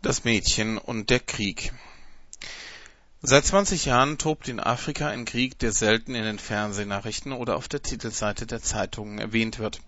Das 0.00 0.24
Mädchen 0.24 0.78
und 0.78 1.10
der 1.10 1.20
Krieg. 1.20 1.74
Seit 3.20 3.44
20 3.44 3.84
Jahren 3.84 4.16
tobt 4.16 4.48
in 4.48 4.58
Afrika 4.58 5.08
ein 5.08 5.26
Krieg, 5.26 5.58
der 5.58 5.72
selten 5.72 6.14
in 6.14 6.24
den 6.24 6.38
Fernsehnachrichten 6.38 7.32
oder 7.32 7.56
auf 7.56 7.68
der 7.68 7.82
Titelseite 7.82 8.46
der 8.46 8.62
Zeitungen 8.62 9.18
erwähnt 9.18 9.58
wird. 9.58 9.82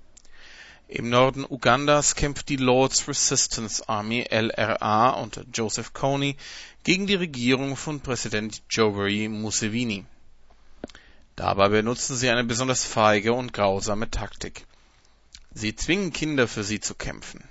Im 0.87 1.09
Norden 1.09 1.47
Ugandas 1.49 2.15
kämpft 2.15 2.51
die 2.51 2.57
Lord's 2.57 3.09
Resistance 3.09 3.89
Army 3.89 4.27
LRA 4.31 5.09
unter 5.13 5.45
Joseph 5.51 5.95
Kony 5.95 6.37
gegen 6.83 7.07
die 7.07 7.15
Regierung 7.15 7.75
von 7.77 8.01
Präsident 8.01 8.63
Yoweri 8.69 9.29
Museveni. 9.29 10.05
Dabei 11.37 11.71
benutzen 11.71 12.17
sie 12.17 12.29
eine 12.29 12.45
besonders 12.45 12.85
feige 12.85 13.33
und 13.33 13.55
grausame 13.55 14.11
Taktik. 14.11 14.67
Sie 15.57 15.77
zwingen 15.77 16.13
Kinder 16.13 16.49
für 16.49 16.65
sie 16.65 16.81
zu 16.81 16.97
kämpfen. 16.97 17.45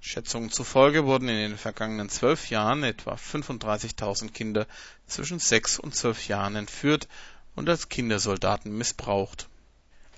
Schätzungen 0.00 0.50
zufolge 0.50 1.04
wurden 1.04 1.28
in 1.28 1.36
den 1.36 1.56
vergangenen 1.56 2.08
zwölf 2.08 2.50
Jahren 2.50 2.82
etwa 2.82 3.14
35.000 3.14 4.32
Kinder 4.32 4.66
zwischen 5.06 5.38
sechs 5.38 5.78
und 5.78 5.94
zwölf 5.94 6.26
Jahren 6.26 6.56
entführt 6.56 7.06
und 7.54 7.68
als 7.68 7.90
Kindersoldaten 7.90 8.76
missbraucht. 8.76 9.48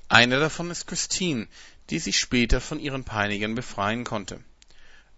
Eine 0.09 0.41
davon 0.41 0.71
ist 0.71 0.87
Christine, 0.87 1.47
die 1.91 1.99
sich 1.99 2.19
später 2.19 2.61
von 2.61 2.81
ihren 2.81 3.05
Peinigern 3.05 3.55
befreien 3.55 4.05
konnte. 4.05 4.41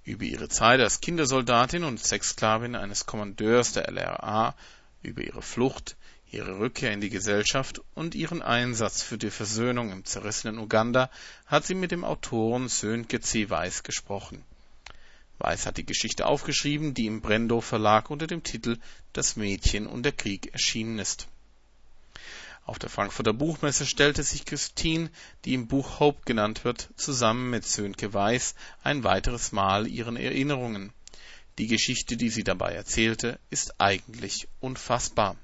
Über 0.02 0.24
ihre 0.24 0.48
Zeit 0.48 0.80
als 0.80 1.00
Kindersoldatin 1.00 1.84
und 1.84 2.02
Sexsklavin 2.02 2.74
eines 2.74 3.06
Kommandeurs 3.06 3.72
der 3.72 3.88
LRA, 3.88 4.56
über 5.02 5.22
ihre 5.22 5.42
Flucht, 5.42 5.96
ihre 6.34 6.58
Rückkehr 6.58 6.92
in 6.92 7.00
die 7.00 7.10
Gesellschaft 7.10 7.80
und 7.94 8.14
ihren 8.14 8.42
Einsatz 8.42 9.02
für 9.02 9.16
die 9.16 9.30
Versöhnung 9.30 9.92
im 9.92 10.04
zerrissenen 10.04 10.58
Uganda 10.58 11.08
hat 11.46 11.64
sie 11.64 11.74
mit 11.74 11.92
dem 11.92 12.04
Autoren 12.04 12.68
Sönke 12.68 13.20
C. 13.20 13.48
Weiß 13.48 13.84
gesprochen. 13.84 14.42
Weiß 15.38 15.66
hat 15.66 15.76
die 15.76 15.86
Geschichte 15.86 16.26
aufgeschrieben, 16.26 16.92
die 16.92 17.06
im 17.06 17.20
Brendo 17.20 17.60
Verlag 17.60 18.10
unter 18.10 18.26
dem 18.26 18.42
Titel 18.42 18.78
Das 19.12 19.36
Mädchen 19.36 19.86
und 19.86 20.02
der 20.02 20.12
Krieg 20.12 20.52
erschienen 20.52 20.98
ist. 20.98 21.28
Auf 22.66 22.78
der 22.78 22.90
Frankfurter 22.90 23.32
Buchmesse 23.32 23.86
stellte 23.86 24.22
sich 24.22 24.44
Christine, 24.44 25.10
die 25.44 25.54
im 25.54 25.68
Buch 25.68 26.00
Hope 26.00 26.22
genannt 26.24 26.64
wird, 26.64 26.88
zusammen 26.96 27.50
mit 27.50 27.64
Sönke 27.64 28.12
Weiß 28.12 28.54
ein 28.82 29.04
weiteres 29.04 29.52
Mal 29.52 29.86
ihren 29.86 30.16
Erinnerungen. 30.16 30.92
Die 31.58 31.68
Geschichte, 31.68 32.16
die 32.16 32.30
sie 32.30 32.42
dabei 32.42 32.72
erzählte, 32.72 33.38
ist 33.50 33.80
eigentlich 33.80 34.48
unfassbar. 34.60 35.36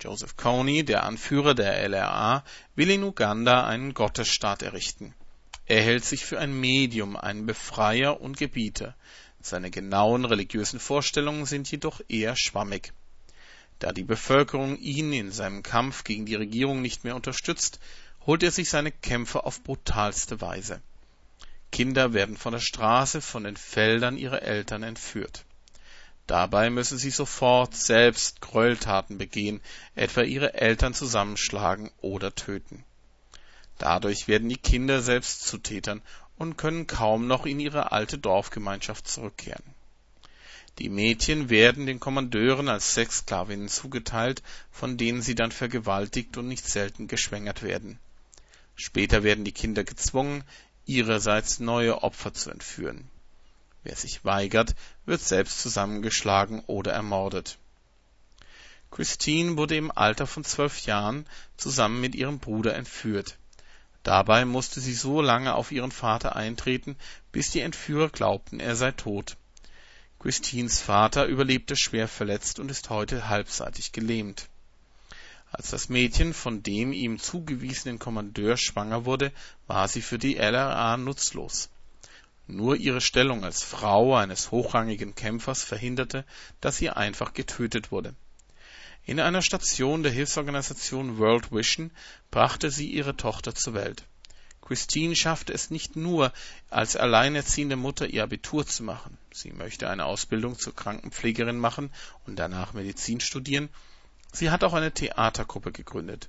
Joseph 0.00 0.36
Kony, 0.36 0.84
der 0.84 1.04
Anführer 1.04 1.54
der 1.54 1.88
LRA, 1.88 2.44
will 2.74 2.90
in 2.90 3.02
Uganda 3.02 3.66
einen 3.66 3.94
Gottesstaat 3.94 4.62
errichten. 4.62 5.14
Er 5.64 5.82
hält 5.82 6.04
sich 6.04 6.24
für 6.24 6.38
ein 6.38 6.58
Medium, 6.58 7.16
einen 7.16 7.46
Befreier 7.46 8.20
und 8.20 8.36
Gebieter. 8.36 8.94
Seine 9.40 9.70
genauen 9.70 10.24
religiösen 10.24 10.78
Vorstellungen 10.78 11.46
sind 11.46 11.70
jedoch 11.70 12.00
eher 12.08 12.36
schwammig. 12.36 12.92
Da 13.78 13.92
die 13.92 14.04
Bevölkerung 14.04 14.78
ihn 14.78 15.12
in 15.12 15.32
seinem 15.32 15.62
Kampf 15.62 16.04
gegen 16.04 16.26
die 16.26 16.34
Regierung 16.34 16.82
nicht 16.82 17.04
mehr 17.04 17.16
unterstützt, 17.16 17.80
holt 18.26 18.42
er 18.42 18.50
sich 18.50 18.68
seine 18.68 18.92
Kämpfer 18.92 19.46
auf 19.46 19.62
brutalste 19.62 20.40
Weise. 20.40 20.82
Kinder 21.72 22.12
werden 22.12 22.36
von 22.36 22.52
der 22.52 22.60
Straße, 22.60 23.20
von 23.20 23.44
den 23.44 23.56
Feldern 23.56 24.18
ihrer 24.18 24.42
Eltern 24.42 24.82
entführt. 24.82 25.45
Dabei 26.26 26.70
müssen 26.70 26.98
sie 26.98 27.10
sofort 27.10 27.76
selbst 27.76 28.40
Gräueltaten 28.40 29.16
begehen, 29.16 29.60
etwa 29.94 30.22
ihre 30.22 30.54
Eltern 30.54 30.92
zusammenschlagen 30.92 31.90
oder 32.00 32.34
töten. 32.34 32.84
Dadurch 33.78 34.26
werden 34.26 34.48
die 34.48 34.56
Kinder 34.56 35.02
selbst 35.02 35.46
zu 35.46 35.58
Tätern 35.58 36.02
und 36.36 36.56
können 36.56 36.88
kaum 36.88 37.28
noch 37.28 37.46
in 37.46 37.60
ihre 37.60 37.92
alte 37.92 38.18
Dorfgemeinschaft 38.18 39.06
zurückkehren. 39.06 39.62
Die 40.80 40.88
Mädchen 40.88 41.48
werden 41.48 41.86
den 41.86 42.00
Kommandeuren 42.00 42.68
als 42.68 42.94
Sexsklavinnen 42.94 43.68
zugeteilt, 43.68 44.42
von 44.70 44.96
denen 44.96 45.22
sie 45.22 45.36
dann 45.36 45.52
vergewaltigt 45.52 46.36
und 46.36 46.48
nicht 46.48 46.66
selten 46.66 47.06
geschwängert 47.06 47.62
werden. 47.62 48.00
Später 48.74 49.22
werden 49.22 49.44
die 49.44 49.52
Kinder 49.52 49.84
gezwungen, 49.84 50.42
ihrerseits 50.86 51.60
neue 51.60 52.02
Opfer 52.02 52.34
zu 52.34 52.50
entführen 52.50 53.08
Wer 53.86 53.94
sich 53.94 54.24
weigert, 54.24 54.74
wird 55.04 55.20
selbst 55.20 55.60
zusammengeschlagen 55.60 56.58
oder 56.66 56.92
ermordet. 56.92 57.56
Christine 58.90 59.56
wurde 59.56 59.76
im 59.76 59.92
Alter 59.92 60.26
von 60.26 60.42
zwölf 60.42 60.86
Jahren 60.86 61.24
zusammen 61.56 62.00
mit 62.00 62.16
ihrem 62.16 62.40
Bruder 62.40 62.74
entführt. 62.74 63.38
Dabei 64.02 64.44
musste 64.44 64.80
sie 64.80 64.92
so 64.92 65.22
lange 65.22 65.54
auf 65.54 65.70
ihren 65.70 65.92
Vater 65.92 66.34
eintreten, 66.34 66.96
bis 67.30 67.52
die 67.52 67.60
Entführer 67.60 68.08
glaubten, 68.08 68.58
er 68.58 68.74
sei 68.74 68.90
tot. 68.90 69.36
Christines 70.18 70.80
Vater 70.80 71.26
überlebte 71.26 71.76
schwer 71.76 72.08
verletzt 72.08 72.58
und 72.58 72.72
ist 72.72 72.90
heute 72.90 73.28
halbseitig 73.28 73.92
gelähmt. 73.92 74.48
Als 75.52 75.70
das 75.70 75.88
Mädchen 75.88 76.34
von 76.34 76.64
dem 76.64 76.92
ihm 76.92 77.20
zugewiesenen 77.20 78.00
Kommandeur 78.00 78.56
schwanger 78.56 79.04
wurde, 79.04 79.30
war 79.68 79.86
sie 79.86 80.02
für 80.02 80.18
die 80.18 80.34
LRA 80.34 80.96
nutzlos. 80.96 81.68
Nur 82.46 82.76
ihre 82.76 83.00
Stellung 83.00 83.44
als 83.44 83.62
Frau 83.62 84.16
eines 84.16 84.50
hochrangigen 84.50 85.14
Kämpfers 85.14 85.64
verhinderte, 85.64 86.24
dass 86.60 86.76
sie 86.76 86.90
einfach 86.90 87.34
getötet 87.34 87.90
wurde. 87.90 88.14
In 89.04 89.20
einer 89.20 89.42
Station 89.42 90.02
der 90.02 90.12
Hilfsorganisation 90.12 91.18
World 91.18 91.52
Vision 91.52 91.90
brachte 92.30 92.70
sie 92.70 92.90
ihre 92.90 93.16
Tochter 93.16 93.54
zur 93.54 93.74
Welt. 93.74 94.04
Christine 94.60 95.14
schaffte 95.14 95.52
es 95.52 95.70
nicht 95.70 95.94
nur, 95.94 96.32
als 96.70 96.96
alleinerziehende 96.96 97.76
Mutter 97.76 98.08
ihr 98.08 98.24
Abitur 98.24 98.66
zu 98.66 98.82
machen. 98.82 99.16
Sie 99.32 99.52
möchte 99.52 99.88
eine 99.88 100.04
Ausbildung 100.04 100.58
zur 100.58 100.74
Krankenpflegerin 100.74 101.56
machen 101.56 101.92
und 102.26 102.36
danach 102.36 102.72
Medizin 102.72 103.20
studieren. 103.20 103.68
Sie 104.32 104.50
hat 104.50 104.64
auch 104.64 104.74
eine 104.74 104.90
Theatergruppe 104.90 105.70
gegründet. 105.70 106.28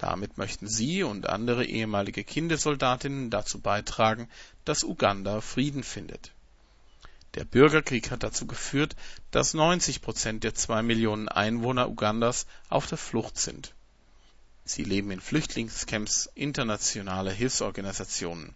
Damit 0.00 0.38
möchten 0.38 0.66
sie 0.66 1.02
und 1.02 1.28
andere 1.28 1.66
ehemalige 1.66 2.24
Kindersoldatinnen 2.24 3.28
dazu 3.28 3.60
beitragen, 3.60 4.30
dass 4.64 4.82
Uganda 4.82 5.42
Frieden 5.42 5.82
findet. 5.82 6.32
Der 7.34 7.44
Bürgerkrieg 7.44 8.10
hat 8.10 8.22
dazu 8.22 8.46
geführt, 8.46 8.96
dass 9.30 9.52
90 9.52 10.00
Prozent 10.00 10.42
der 10.42 10.54
zwei 10.54 10.82
Millionen 10.82 11.28
Einwohner 11.28 11.90
Ugandas 11.90 12.46
auf 12.70 12.86
der 12.86 12.96
Flucht 12.96 13.38
sind. 13.38 13.74
Sie 14.64 14.84
leben 14.84 15.10
in 15.10 15.20
Flüchtlingscamps 15.20 16.30
internationaler 16.34 17.32
Hilfsorganisationen. 17.32 18.54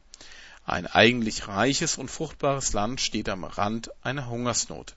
Ein 0.64 0.86
eigentlich 0.86 1.46
reiches 1.46 1.98
und 1.98 2.10
fruchtbares 2.10 2.72
Land 2.72 3.02
steht 3.02 3.28
am 3.28 3.44
Rand 3.44 3.90
einer 4.02 4.30
Hungersnot. 4.30 4.96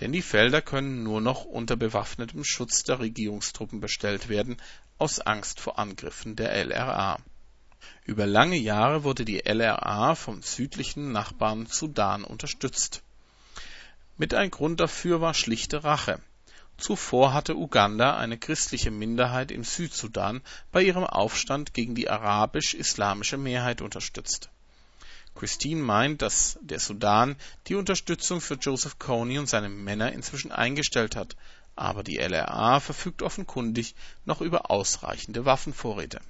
Denn 0.00 0.12
die 0.12 0.22
Felder 0.22 0.62
können 0.62 1.04
nur 1.04 1.20
noch 1.20 1.44
unter 1.44 1.76
bewaffnetem 1.76 2.42
Schutz 2.42 2.82
der 2.84 2.98
Regierungstruppen 2.98 3.80
bestellt 3.80 4.28
werden, 4.28 4.56
aus 4.98 5.20
Angst 5.20 5.60
vor 5.60 5.78
Angriffen 5.78 6.36
der 6.36 6.52
LRA. 6.64 7.18
Über 8.04 8.26
lange 8.26 8.56
Jahre 8.56 9.04
wurde 9.04 9.24
die 9.24 9.42
LRA 9.44 10.14
vom 10.14 10.42
südlichen 10.42 11.12
Nachbarn 11.12 11.66
Sudan 11.66 12.24
unterstützt. 12.24 13.02
Mit 14.16 14.34
ein 14.34 14.50
Grund 14.50 14.80
dafür 14.80 15.20
war 15.20 15.34
schlichte 15.34 15.84
Rache. 15.84 16.20
Zuvor 16.76 17.32
hatte 17.32 17.56
Uganda 17.56 18.16
eine 18.16 18.38
christliche 18.38 18.90
Minderheit 18.90 19.50
im 19.50 19.64
Südsudan 19.64 20.42
bei 20.72 20.82
ihrem 20.82 21.04
Aufstand 21.04 21.72
gegen 21.72 21.94
die 21.94 22.10
arabisch-islamische 22.10 23.36
Mehrheit 23.36 23.80
unterstützt. 23.80 24.50
Christine 25.34 25.82
meint, 25.82 26.22
dass 26.22 26.58
der 26.62 26.78
Sudan 26.78 27.36
die 27.66 27.74
Unterstützung 27.74 28.40
für 28.40 28.54
Joseph 28.54 28.98
Kony 28.98 29.38
und 29.38 29.48
seine 29.48 29.68
Männer 29.68 30.12
inzwischen 30.12 30.52
eingestellt 30.52 31.16
hat 31.16 31.36
aber 31.76 32.02
die 32.02 32.18
LRA 32.18 32.80
verfügt 32.80 33.22
offenkundig 33.22 33.94
noch 34.24 34.40
über 34.40 34.70
ausreichende 34.70 35.44
Waffenvorräte. 35.44 36.20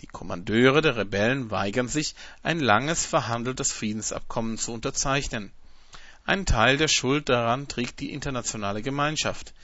Die 0.00 0.06
Kommandeure 0.06 0.82
der 0.82 0.96
Rebellen 0.96 1.50
weigern 1.50 1.88
sich, 1.88 2.14
ein 2.42 2.60
langes 2.60 3.06
verhandeltes 3.06 3.72
Friedensabkommen 3.72 4.58
zu 4.58 4.72
unterzeichnen. 4.72 5.52
Ein 6.26 6.46
Teil 6.46 6.76
der 6.76 6.88
Schuld 6.88 7.28
daran 7.28 7.68
trägt 7.68 8.00
die 8.00 8.12
internationale 8.12 8.82
Gemeinschaft, 8.82 9.54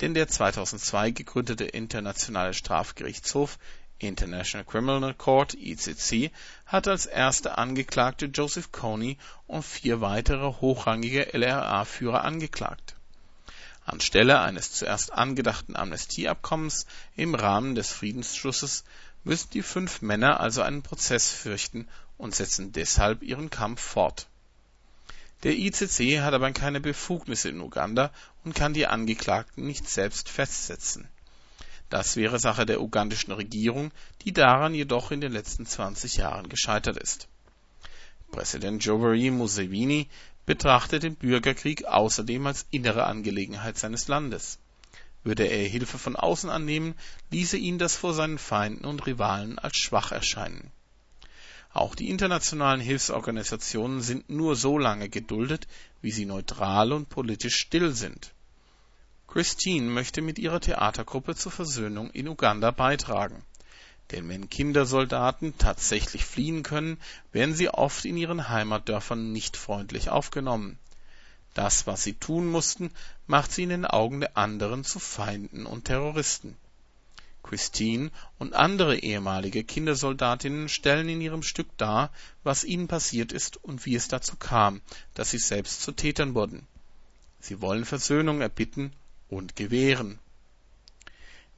denn 0.00 0.14
der 0.14 0.28
2002 0.28 1.12
gegründete 1.12 1.64
Internationale 1.64 2.54
Strafgerichtshof 2.54 3.58
International 3.98 4.64
Criminal 4.64 5.14
Court 5.14 5.54
ICC 5.54 6.30
hat 6.66 6.86
als 6.86 7.06
erster 7.06 7.58
Angeklagte 7.58 8.26
Joseph 8.26 8.70
Kony 8.70 9.18
und 9.46 9.64
vier 9.64 10.00
weitere 10.00 10.52
hochrangige 10.60 11.32
LRA-Führer 11.32 12.24
angeklagt 12.24 12.97
Anstelle 13.88 14.40
eines 14.40 14.72
zuerst 14.72 15.12
angedachten 15.12 15.76
Amnestieabkommens 15.76 16.86
im 17.16 17.34
Rahmen 17.34 17.74
des 17.74 17.90
Friedensschlusses 17.90 18.84
müssen 19.24 19.50
die 19.50 19.62
fünf 19.62 20.02
Männer 20.02 20.40
also 20.40 20.62
einen 20.62 20.82
Prozess 20.82 21.30
fürchten 21.30 21.88
und 22.16 22.34
setzen 22.34 22.72
deshalb 22.72 23.22
ihren 23.22 23.50
Kampf 23.50 23.80
fort. 23.80 24.28
Der 25.42 25.52
ICC 25.52 26.20
hat 26.20 26.34
aber 26.34 26.50
keine 26.52 26.80
Befugnisse 26.80 27.48
in 27.48 27.60
Uganda 27.60 28.10
und 28.44 28.54
kann 28.54 28.74
die 28.74 28.86
Angeklagten 28.86 29.66
nicht 29.66 29.88
selbst 29.88 30.28
festsetzen. 30.28 31.08
Das 31.90 32.16
wäre 32.16 32.38
Sache 32.38 32.66
der 32.66 32.80
ugandischen 32.80 33.32
Regierung, 33.32 33.92
die 34.22 34.32
daran 34.32 34.74
jedoch 34.74 35.10
in 35.10 35.20
den 35.20 35.32
letzten 35.32 35.64
20 35.64 36.16
Jahren 36.16 36.48
gescheitert 36.48 36.96
ist 36.96 37.28
Präsident 38.30 38.84
Yoweri 38.84 39.30
Museveni 39.30 40.06
betrachtet 40.48 41.02
den 41.02 41.14
Bürgerkrieg 41.14 41.84
außerdem 41.84 42.46
als 42.46 42.64
innere 42.70 43.04
Angelegenheit 43.04 43.76
seines 43.76 44.08
Landes. 44.08 44.58
Würde 45.22 45.44
er 45.44 45.68
Hilfe 45.68 45.98
von 45.98 46.16
außen 46.16 46.48
annehmen, 46.48 46.94
ließe 47.30 47.58
ihn 47.58 47.76
das 47.78 47.94
vor 47.94 48.14
seinen 48.14 48.38
Feinden 48.38 48.86
und 48.86 49.06
Rivalen 49.06 49.58
als 49.58 49.76
schwach 49.76 50.10
erscheinen. 50.10 50.70
Auch 51.74 51.94
die 51.94 52.08
internationalen 52.08 52.80
Hilfsorganisationen 52.80 54.00
sind 54.00 54.30
nur 54.30 54.56
so 54.56 54.78
lange 54.78 55.10
geduldet, 55.10 55.68
wie 56.00 56.12
sie 56.12 56.24
neutral 56.24 56.94
und 56.94 57.10
politisch 57.10 57.56
still 57.56 57.92
sind. 57.92 58.32
Christine 59.26 59.90
möchte 59.90 60.22
mit 60.22 60.38
ihrer 60.38 60.60
Theatergruppe 60.60 61.34
zur 61.34 61.52
Versöhnung 61.52 62.10
in 62.12 62.26
Uganda 62.26 62.70
beitragen. 62.70 63.44
Denn 64.10 64.28
wenn 64.28 64.48
Kindersoldaten 64.48 65.58
tatsächlich 65.58 66.24
fliehen 66.24 66.62
können, 66.62 66.98
werden 67.32 67.54
sie 67.54 67.68
oft 67.68 68.04
in 68.04 68.16
ihren 68.16 68.48
Heimatdörfern 68.48 69.32
nicht 69.32 69.56
freundlich 69.56 70.08
aufgenommen. 70.08 70.78
Das, 71.54 71.86
was 71.86 72.04
sie 72.04 72.14
tun 72.14 72.46
mussten, 72.46 72.90
macht 73.26 73.52
sie 73.52 73.64
in 73.64 73.68
den 73.70 73.84
Augen 73.84 74.20
der 74.20 74.36
anderen 74.36 74.84
zu 74.84 74.98
Feinden 74.98 75.66
und 75.66 75.84
Terroristen. 75.86 76.56
Christine 77.42 78.10
und 78.38 78.54
andere 78.54 78.98
ehemalige 78.98 79.64
Kindersoldatinnen 79.64 80.68
stellen 80.68 81.08
in 81.08 81.20
ihrem 81.20 81.42
Stück 81.42 81.68
dar, 81.78 82.10
was 82.44 82.64
ihnen 82.64 82.88
passiert 82.88 83.32
ist 83.32 83.56
und 83.64 83.86
wie 83.86 83.94
es 83.94 84.08
dazu 84.08 84.36
kam, 84.36 84.82
dass 85.14 85.30
sie 85.30 85.38
selbst 85.38 85.82
zu 85.82 85.92
Tätern 85.92 86.34
wurden. 86.34 86.66
Sie 87.40 87.60
wollen 87.60 87.84
Versöhnung 87.84 88.40
erbitten 88.40 88.92
und 89.28 89.56
gewähren. 89.56 90.18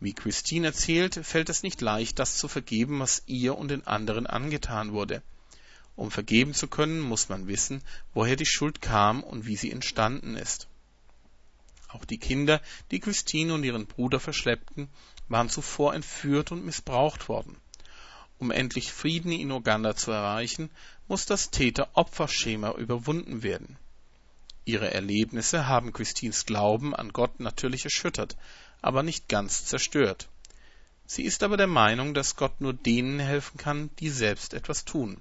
Wie 0.00 0.14
Christine 0.14 0.69
erzählt, 0.69 1.14
fällt 1.23 1.50
es 1.50 1.62
nicht 1.62 1.82
leicht, 1.82 2.19
das 2.19 2.38
zu 2.38 2.49
vergeben, 2.49 3.00
was 3.00 3.23
ihr 3.26 3.56
und 3.56 3.69
den 3.69 3.87
anderen 3.87 4.26
angetan 4.26 4.93
wurde. 4.93 5.23
Um 5.94 6.11
vergeben 6.11 6.55
zu 6.55 6.69
können, 6.69 7.00
muss 7.00 7.29
man 7.29 7.47
wissen, 7.47 7.82
woher 8.14 8.37
die 8.37 8.47
Schuld 8.47 8.81
kam 8.81 9.23
und 9.23 9.44
wie 9.44 9.56
sie 9.56 9.70
entstanden 9.70 10.37
ist. 10.37 10.69
Auch 11.88 12.06
die 12.06 12.17
Kinder, 12.17 12.62
die 12.91 13.00
Christine 13.00 13.52
und 13.52 13.62
ihren 13.62 13.87
Bruder 13.87 14.20
verschleppten, 14.20 14.88
waren 15.29 15.50
zuvor 15.50 15.94
entführt 15.94 16.50
und 16.50 16.64
missbraucht 16.64 17.29
worden. 17.29 17.56
Um 18.38 18.50
endlich 18.50 18.93
Frieden 18.93 19.32
in 19.32 19.53
Uganda 19.53 19.94
zu 19.94 20.12
erreichen, 20.12 20.70
muss 21.08 21.26
das 21.26 21.50
Täter-Opfer-Schema 21.50 22.73
überwunden 22.76 23.43
werden. 23.43 23.76
Ihre 24.64 24.94
Erlebnisse 24.94 25.67
haben 25.67 25.93
Christines 25.93 26.46
Glauben 26.46 26.94
an 26.94 27.12
Gott 27.12 27.41
natürlich 27.41 27.85
erschüttert, 27.85 28.37
aber 28.82 29.03
nicht 29.03 29.29
ganz 29.29 29.65
zerstört. 29.65 30.29
Sie 31.06 31.25
ist 31.25 31.43
aber 31.43 31.56
der 31.56 31.67
Meinung, 31.67 32.15
dass 32.15 32.37
Gott 32.37 32.61
nur 32.61 32.73
denen 32.73 33.19
helfen 33.19 33.59
kann, 33.59 33.91
die 33.99 34.11
selbst 34.11 34.55
etwas 34.55 34.85
tun. 34.85 35.21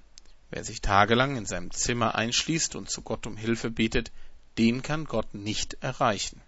Wer 0.51 0.63
sich 0.63 0.81
tagelang 0.81 1.35
in 1.35 1.45
seinem 1.45 1.71
Zimmer 1.71 2.15
einschließt 2.15 2.75
und 2.75 2.89
zu 2.89 3.01
Gott 3.01 3.27
um 3.27 3.37
Hilfe 3.37 3.71
betet, 3.71 4.11
den 4.57 4.81
kann 4.81 5.05
Gott 5.05 5.33
nicht 5.33 5.77
erreichen 5.81 6.41